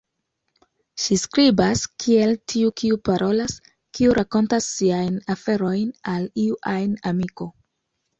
[1.01, 3.53] Ŝi skribas kiel tiu kiu parolas,
[3.99, 7.49] kiu rakontas siajn aferojn al iu ajn amiko.